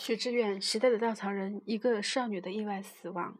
[0.00, 3.36] 许志远时代的稻草人，一个少女的意外死亡。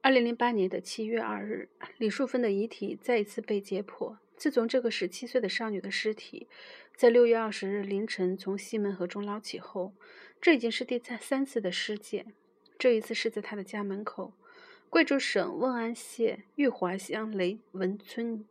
[0.00, 1.68] 二零零八年的七月二日，
[1.98, 4.16] 李淑芬的遗体再一次被解剖。
[4.36, 6.46] 自从这个十七岁的少女的尸体
[6.94, 9.92] 在六月二十日凌晨从西门河中捞起后，
[10.40, 12.32] 这已经是第三三次的尸检。
[12.78, 14.32] 这一次是在她的家门口，
[14.88, 18.44] 贵州省瓮安县玉华乡雷文村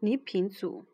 [0.00, 0.84] 倪平组。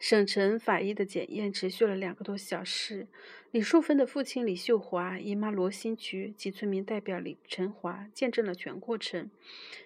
[0.00, 3.06] 省城法医的检验持续了两个多小时。
[3.50, 9.30] 李淑芬的父亲李秀华、姨妈罗新菊及村民代表李成华见证了全过程，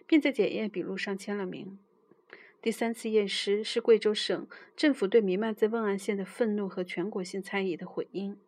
[0.06, 1.78] 并在检验笔录上签了名。
[2.62, 4.46] 第三次验尸是贵州省
[4.76, 8.38] 政府对弥漫在瓮安县的愤怒和全国性猜疑的回应。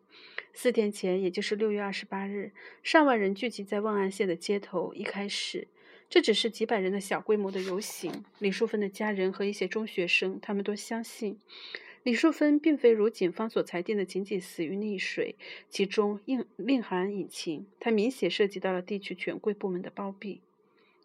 [0.53, 4.93] 四天前，也就是六月二十八日，上万人聚集在瓮安县的街头。
[4.93, 5.67] 一开始，
[6.09, 8.23] 这只是几百人的小规模的游行。
[8.39, 11.39] 李淑芬的家人和一些中学生，他们都相信
[12.03, 15.35] 李淑芬并非如警方所裁定的仅仅死于溺水，
[15.69, 17.67] 其中另另含隐情。
[17.79, 20.41] 它明显涉及到了地区权贵部门的包庇。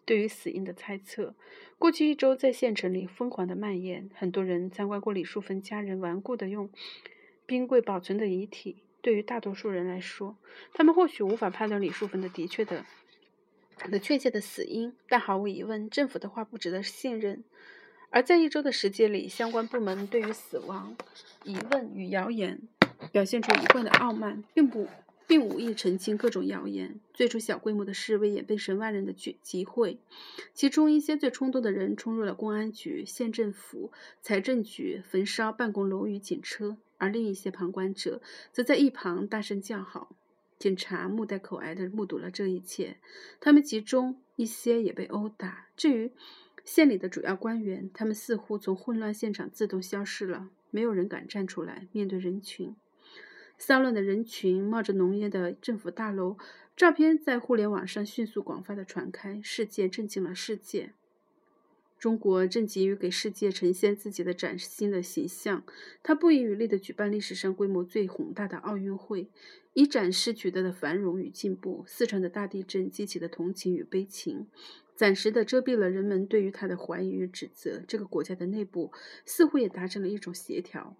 [0.05, 1.35] 对于死因的猜测，
[1.77, 4.09] 过去一周在县城里疯狂的蔓延。
[4.15, 6.69] 很多人参观过李淑芬家人顽固的用
[7.45, 8.77] 冰柜保存的遗体。
[9.01, 10.37] 对于大多数人来说，
[10.73, 12.85] 他们或许无法判断李淑芬的的确的。
[13.91, 17.43] 的确切的死因，但毫无疑问，政府的话不值得信任。
[18.09, 20.95] 而在一周的时间里，相关部门对于死亡
[21.43, 22.61] 疑问与谣言
[23.11, 24.87] 表现出一贯的傲慢，并不
[25.25, 26.99] 并无意澄清各种谣言。
[27.13, 29.97] 最初小规模的示威演变成万人的聚集会，
[30.53, 40.15] 其中一些最冲动的人冲入了公安局、县政府、财政局，焚烧办公楼与警车；而另一些旁观者则在一旁大声叫好。
[40.59, 42.97] 警察目瞪口呆地目睹了这一切，
[43.39, 45.67] 他们其中一些也被殴打。
[45.75, 46.11] 至于
[46.63, 52.75] 县里的主要官员，他们似乎从混乱现场自动消失了，没有人敢站出来面对人群。
[53.57, 56.37] 骚乱的人群，冒着浓烟的政府大楼，
[56.75, 60.93] 照片在互联网上迅速广泛的传开，事件震惊了世界。
[62.03, 65.63] 中国正急于给世界呈现自己的崭新的形象，
[66.03, 69.29] 他不遗余力地举办历史上规模最宏大的奥运会，
[69.71, 71.85] 以展示取得的繁荣与进步。
[71.87, 74.47] 四川的大地震激起的同情与悲情，
[74.97, 77.81] 暂时地遮蔽了人们对于他的怀疑与指责。
[77.87, 78.91] 这个国家的内部
[79.25, 80.97] 似乎也达成了一种协调，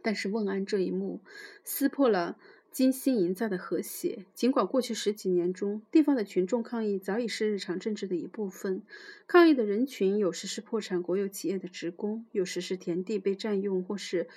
[0.00, 1.22] 但是瓮安这一幕
[1.64, 2.38] 撕破了。
[2.76, 4.26] 精心营造的和谐。
[4.34, 8.82] 尽管过去十几年中，地方的群众抗议早已是日常政治的一部分。
[9.26, 14.28] 抗议的人群有时是破产国有企业的职工，有时是田地被占用或是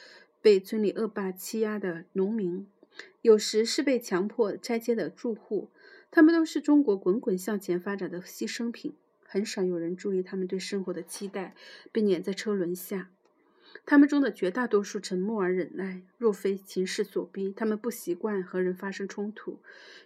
[0.42, 2.66] 被村里恶霸欺压的农民，
[3.22, 5.68] 有时是被强迫拆迁的住户。
[6.10, 8.94] 他们都是中国滚滚向前发展的牺牲品。
[9.26, 11.54] 很少有人注意他们对生活的期待，
[11.92, 13.12] 被碾在车轮下。
[13.86, 19.60] 他们中的绝大多数沉默而忍耐，若非情势所逼，他们不习惯和人发生冲突，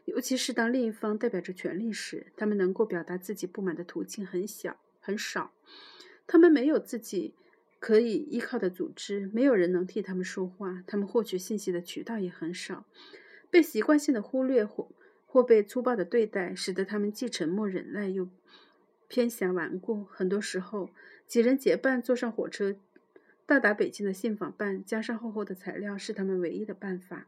[0.06, 5.52] 尤其是当另一方代表着权力时，他们能够表达自己不满的途径很小很少。
[6.26, 7.34] 他们没有自己
[7.80, 12.86] 可以依靠的组织，没有人能替他们说话，他们获取信息的渠道也很少，
[13.50, 14.90] 被习惯性的忽略或
[15.28, 18.30] 或被粗暴的对待，使得他们既沉默忍耐又
[19.10, 20.06] 偏狭顽固。
[20.06, 20.90] 很多时候，
[21.28, 22.78] 几人结伴坐上火车。
[23.46, 27.28] 到达北京的信访办，加上厚厚的材料，是他们唯一的办法。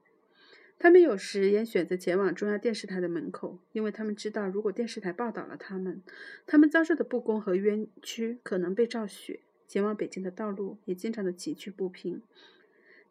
[0.77, 6.01] 他们有时也选择前往中央电视台的门口，因为他们知道，如果电视台报道了他们，
[6.45, 9.39] 他们遭受的不公和冤屈可能被照雪。
[9.67, 12.21] 前往北京的道路也经常的崎岖不平。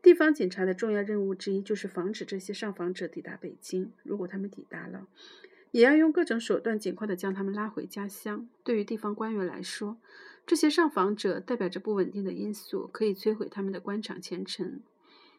[0.02, 3.90] 地方警察的重要任务之一就是防止这些上访者抵达北京。
[4.02, 5.08] 如果他们抵达了，
[5.74, 8.48] 也要用各种手段尽快的将他们拉回家乡。
[8.62, 9.96] 对于地方官员来说，
[10.46, 14.82] 这些上访者代表着不稳定的因素，可以摧毁他们的官场前程。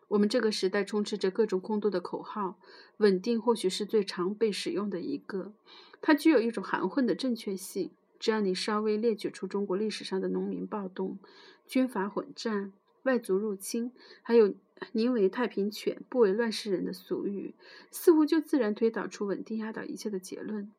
[0.10, 2.60] 我们这个时代充斥着各种空洞的口号，
[2.98, 5.54] 稳定或许是最常被使用的一个。
[6.02, 7.92] 它具有一种含混的正确性。
[8.20, 11.18] 只要你稍微列举出中国历史上的农民暴动、
[11.66, 12.74] 军阀混战、
[13.06, 14.54] 外族入侵，还有
[14.94, 17.56] “宁为太平犬，不为乱世人”的俗语，
[17.90, 20.72] 似乎就自然推导出稳定压倒一切的结论。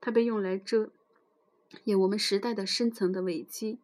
[0.00, 0.90] 它被用来遮。
[1.84, 3.78] 掩我们时代的深层的危机，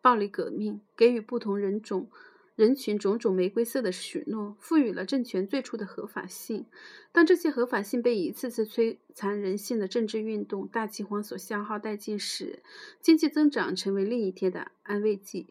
[0.00, 2.08] 暴力革命给予不同人种
[2.54, 6.66] 人群种种玫瑰色的许诺，赋予了政权最初的合法性。
[7.10, 12.62] 当这些合法性被一次次摧残人性的政治运动、大饥荒所消耗殆尽时，
[13.00, 15.48] 经济增长成为另一天的安慰剂。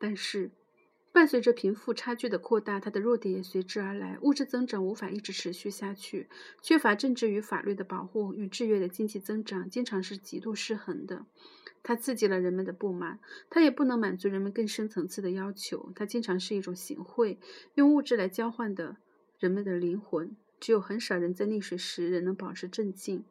[0.00, 0.50] 但是。
[1.18, 4.16] 伴随着贫富差距的扩大，它的弱点也随之而来。
[4.22, 6.28] 物质增长无法一直持续下去，
[6.62, 11.26] 缺乏政治与法律的保护与制约的经济增长，经常是极度失衡的。
[11.82, 13.18] 它刺激了人们的不满，
[13.50, 15.90] 它也不能满足人们更深层次的要求。
[15.96, 17.40] 它经常是一种行贿，
[17.74, 18.98] 用物质来交换的
[19.40, 20.36] 人们的灵魂。
[20.60, 23.24] 只有很少人在溺水时仍能保持镇静。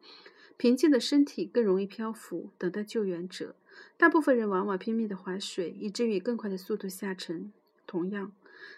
[0.58, 3.56] 平静的身体更容易漂浮，等待救援者。
[3.96, 7.50] 大部分人往往拼命地划水，以至于以更快的速度下沉。
[7.88, 8.30] 同样，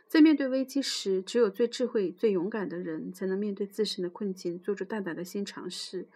[0.07, 6.07] 在面对危机时，只有最智慧、最勇敢的人才能面对自身的困境，做出大胆的新尝试。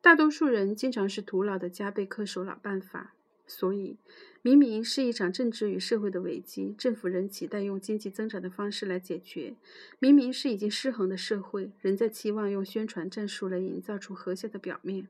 [0.00, 3.12] 大多数人经常是徒劳的加倍恪守老办法。
[3.48, 3.96] 所以，
[4.42, 9.54] 明明是一场政治与社会的危机，政府仍期待用经济增长的方式来解决；
[10.00, 15.06] 明明是已经失衡的社会，仍在期望用宣传战术来营造出和谐的表面。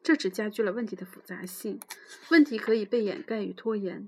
[0.00, 1.80] 这只加剧了问题的复杂性。
[2.30, 4.06] 问题可以被掩盖与拖延。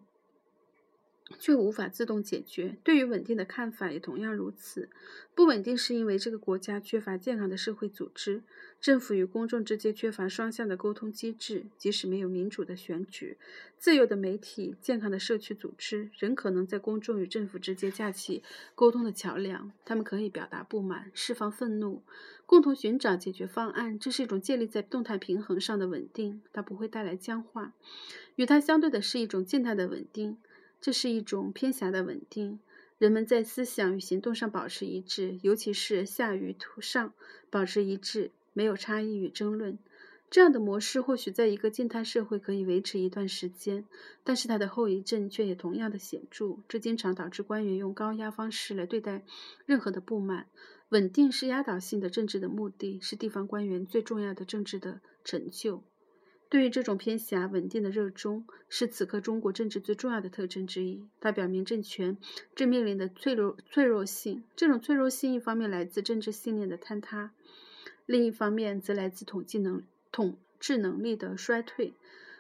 [1.39, 2.77] 却无法自动解决。
[2.83, 4.89] 对于稳定的看法也同样如此。
[5.35, 8.43] 不稳定是因为这个国家缺乏健康的社会组织，
[8.81, 11.67] 政府与公众之间缺乏双向的沟通机制。
[11.77, 13.37] 即使没有民主的选举、
[13.79, 18.43] 自由的媒体、健康的社区组织，仍可能在公众与政府之间架起
[18.75, 19.71] 沟通的桥梁。
[19.85, 22.03] 他们可以表达不满、释放愤怒，
[22.45, 23.97] 共同寻找解决方案。
[23.97, 27.75] 这是一种建立在动态平衡上的稳定，它不会带来僵化。
[28.35, 30.39] 与它相对的是一种静态的稳定。
[30.81, 32.61] 这是一种偏狭的稳定，
[32.99, 37.13] 人们在思想与行动上保持一致，尤其是下与图上
[37.51, 39.79] 保持一致，没有差异与争论。
[40.31, 43.87] 这样的模式或许在一个静态社会可以维持一段时间，
[44.25, 46.59] 但是它的后遗症却也同样的显著。
[46.69, 49.25] 这经常导致官员用高压方式来对待
[49.65, 50.47] 任何的不满。
[50.91, 55.83] 稳定是压倒性的政治的目的，是地方官员最重要的政治的成就。
[56.51, 61.07] 对于这种偏狭稳定的热衷，是此刻中国政治最重要的特征之一。
[61.21, 62.17] 它表明政权
[62.55, 64.43] 正面临的脆弱脆弱性。
[64.57, 67.33] 这种脆弱性一方面来自政治信念的坍塌，
[68.07, 71.93] 另一方面则来自统计能统治能力的衰退。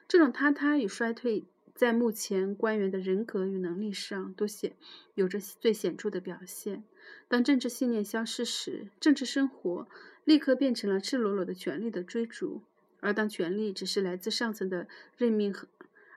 [0.08, 1.44] 这种坍塌与衰退，
[1.74, 4.72] 在目前官员的人格与能力上都显
[5.14, 6.82] 有着最显著的表现。
[7.28, 9.86] 当政治信念消失时，政治生活
[10.24, 12.62] 立刻变成了赤裸裸的权力的追逐。
[13.00, 15.68] 而当权力只是来自上层的任命和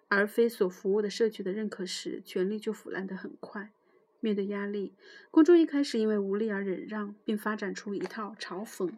[0.07, 3.71] 而非所服务的社区的认可时，权力就腐烂得很快。
[4.19, 4.93] 面对压力，
[5.31, 8.91] 公众一开始因为无力而忍让，并发展出一套嘲讽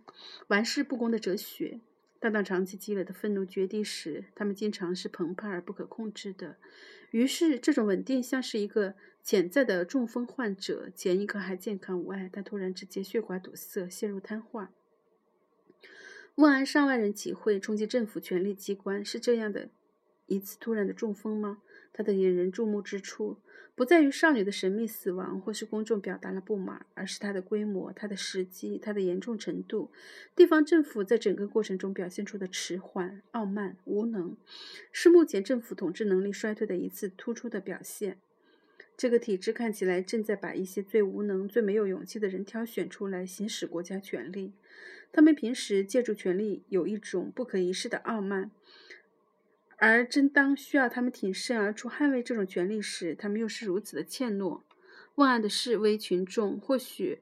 [0.48, 1.80] 玩世不恭的哲学。
[2.20, 6.58] 但当长期积累的愤怒决堤时，他们经常是澎湃而不可控制的。
[7.12, 14.70] 于是，这种稳定像是一个潜在的中风患者，前一刻还健康无碍，但突然之间血管堵塞，陷入瘫痪。
[16.36, 19.70] 万安上万人集会冲击政府权力机关，是这样的
[20.26, 21.62] 一次突然的中风吗？
[21.94, 23.38] 它的引人注目之处
[23.76, 29.92] 不在于少女的神秘死亡，或是公众表达了不满，而是它的规模、它的时机、它的严重程度。
[30.36, 34.36] 地方政府在整个过程中表现出的迟缓、傲慢、无能，
[34.92, 38.18] 是目前政府统治能力衰退的一次突出的表现。
[38.98, 44.54] 这个体制看起来正在把一些最无能、最没有勇气的人挑选出来，行使国家权力。
[45.14, 48.50] 他们平时借助权力有一种不可一世的傲慢，
[49.78, 54.62] 而正当需要他们挺身而出捍卫这种权利时，他们又是如此的怯懦。
[55.16, 57.22] 万恶的示威群众或许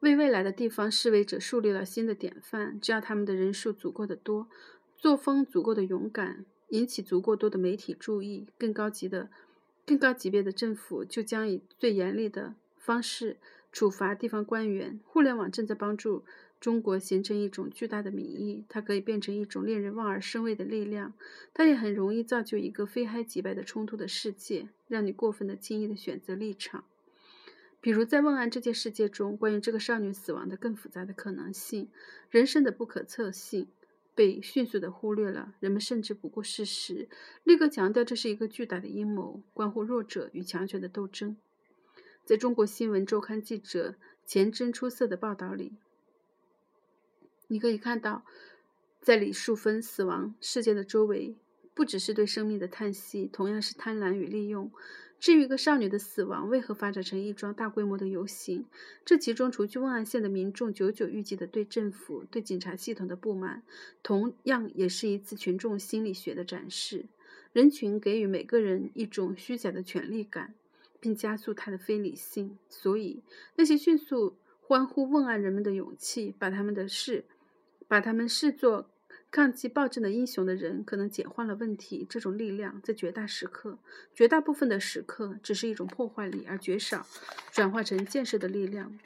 [0.00, 2.80] 为未来的地方示威者树立了新的典范。
[2.80, 4.48] 只要他们的人数足够的多，
[4.96, 9.30] 作风足够的勇敢，引起足够多的媒体注意，更高级的、
[9.86, 13.36] 更高级别的政府就将以最严厉的方式
[13.70, 14.98] 处罚地方官员。
[15.04, 16.24] 互联网正在帮助。
[16.60, 21.14] 中国形成一种巨大的民意，它可以变成一种令人望而生畏的力量。
[21.54, 26.84] 它也很容易造就一个非黑即白的冲突的世界，让你过分的轻易的选择立场。
[27.80, 31.88] 比如在问案这件事件中，关于这个少女死亡的更复杂的可能性、
[32.28, 33.68] 人生的不可测性，
[34.16, 35.54] 被迅速的忽略了。
[35.60, 37.08] 人们甚至不顾事实，
[37.44, 41.36] 立刻强调这是一个巨大的阴谋，关乎弱者与强权的斗争。
[42.24, 43.94] 在中国新闻周刊记者
[44.26, 45.74] 钱真出色的报道里。
[47.48, 48.24] 你可以看到，
[49.00, 51.34] 在李淑芬死亡事件的周围，
[51.74, 54.70] 不只是对生命的叹息，同样是贪婪与利用。
[55.20, 58.64] 至于一个少女的死亡为何发展成一桩大规模的游行，
[59.04, 63.64] 这其中除去瓮安县的民众久久预计的对政府、对警察系统的不满，
[64.02, 67.06] 同样也是一次群众心理学的展示。
[67.52, 70.54] 人群给予每个人一种虚假的权利感，
[71.00, 72.56] 并加速他的非理性。
[72.68, 73.22] 所以，
[73.56, 77.24] 那些迅速欢呼问案人们的勇气，把他们的事。
[77.88, 78.90] 把他们视作
[79.30, 82.06] 抗击暴政的英雄的人，可能简化了问题。
[82.08, 83.78] 这种力量在绝大时刻、
[84.14, 87.06] 绝大部分的时刻，只是一种破坏力，而绝少
[87.50, 88.98] 转化成建设的力量。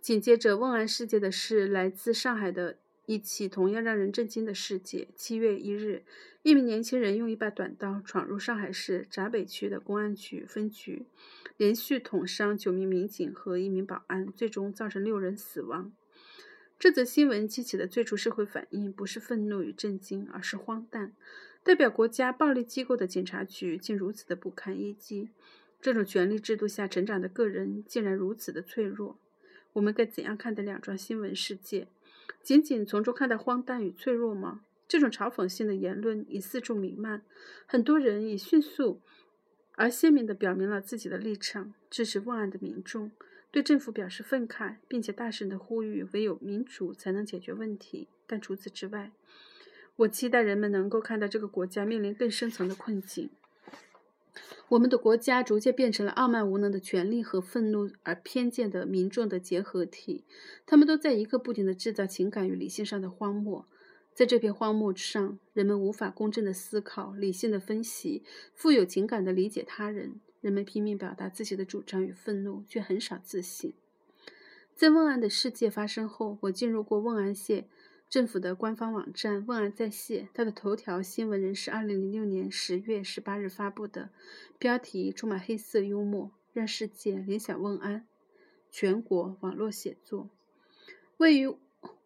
[0.00, 2.76] 紧接着，瓮安世界的是来自上海的
[3.06, 5.08] 一起同样让人震惊的事件。
[5.14, 6.02] 七月一日，
[6.42, 11.06] 一名年轻人用一把短刀闯入上海市闸北区的公安局分局，
[11.56, 15.92] 连续捅伤九名民警和一名保安，最终造成六人死亡。
[16.82, 21.12] 这则新闻激起的最初社会反应不是愤怒与震惊，而是荒诞。
[21.62, 25.28] 代表国家暴力机构的警察局竟如此的不堪一击，
[25.80, 29.16] 这种权力制度下成长的个人竟然如此的脆弱。
[29.74, 31.86] 我们该怎样看待两桩新闻事件？
[32.42, 34.62] 仅仅从中看待荒诞与脆弱吗？
[34.88, 37.22] 这种嘲讽性的言论已四处弥漫，
[37.64, 39.00] 很多人已迅速
[39.76, 43.12] 而鲜明地表明了自己的立场，支持问案的民众。
[43.52, 48.08] 对政府表示愤慨，并且大声地呼吁唯有民主才能解决问题。
[48.26, 49.12] 但除此之外，
[49.96, 53.28] 我期待人们能够看到这个国家面临更深层的困境。
[54.70, 60.24] 我们的国家逐渐变成了傲慢无能的权力和愤怒而偏见的民众的结合体，
[60.64, 63.68] 他们都在一个不停地制造情感与理性上的荒漠。
[64.14, 70.20] 在这片荒漠上，人们无法公正地思考、理性的分析、富有情感地理解他人。
[70.42, 73.72] 人们拼命表达自己的主张与愤怒，却很少自信。
[74.74, 77.68] 在问案的事件发生后，我进入过瓮安县
[78.10, 84.10] 政府的官方网站“问案在线”，它的头条新闻仍是2006年10月18日发布的，
[84.58, 88.04] 标题充满黑色幽默，让世界联想瓮安。
[88.70, 90.28] 全国网络写作，
[91.18, 91.54] 位于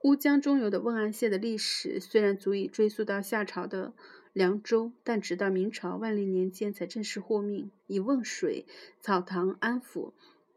[0.03, 3.95] 乌江中游的瓮安县的历史虽然足以追溯到夏朝的。
[4.37, 8.67] 凉州，但直到明朝万历年间才正式获命，以汶水、
[9.01, 10.13] 草堂、安抚、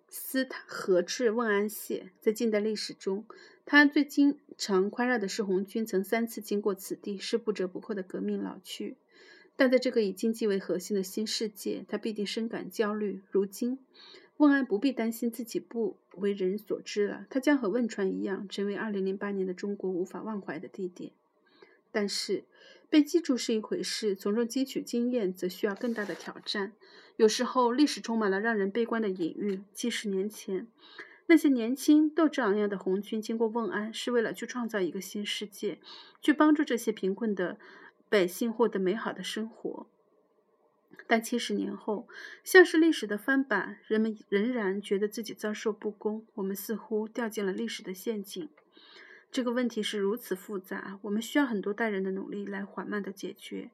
[0.10, 2.12] 司塔合治汶安县。
[2.20, 3.24] 在近代历史中，
[3.66, 8.98] 他最经常夸耀的是红军曾三次经过此地，是不折不扣的革命老区。
[9.56, 13.22] 但在这个以经济为核心的新世界，他必定深感焦虑。
[13.32, 13.80] 如今，
[14.36, 21.14] 汶安不必担心自己不为人所知了，他将和汶川一样，成为2008年的中国无法忘怀的地点。
[21.92, 22.46] 但是，
[22.90, 26.74] 被记住是一回事，从中汲取经验则需要更大的挑战。
[27.18, 29.62] 有时候，历史充满了让人悲观的隐喻。
[29.74, 30.68] 几十年前，
[31.28, 35.80] 那些年轻、斗志昂扬的红军经过瓮安，是为了去创造一个新世界，
[36.22, 37.58] 去帮助这些贫困的
[38.08, 39.88] 百姓获得美好的生活。
[41.08, 42.08] 但七十年后，
[42.44, 46.26] 像是历史的翻版，人们仍然觉得自己遭受不公。
[46.36, 48.48] 我们似乎掉进了历史的陷阱。
[49.32, 53.70] 这个问题是如此复杂，我们需要很多代人的努力来缓慢的解决，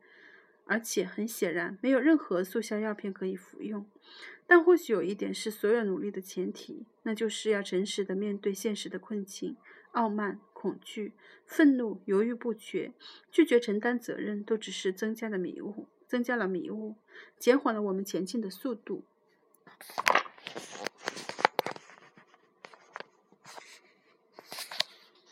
[0.65, 3.89] 而且很显然，没有任何速效药片可以服用。
[4.45, 9.55] 但或许有一点是所有努力的前提，那就是要诚实的面对现实的困境。
[9.91, 11.13] 傲慢、恐惧、
[11.45, 12.91] 愤怒、犹豫不决、
[13.31, 16.95] 拒绝承担责任，都只是增加了迷雾，增加了迷雾，
[17.39, 19.05] 减缓了我们前进的速度。